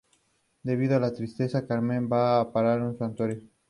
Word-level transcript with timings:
Debido 0.63 0.97
a 0.97 0.99
la 0.99 1.13
tristeza 1.13 1.67
Carmen 1.67 2.09
va 2.11 2.39
a 2.39 2.51
parar 2.51 2.81
a 2.81 2.85
un 2.87 2.97
sanatorio. 2.97 3.39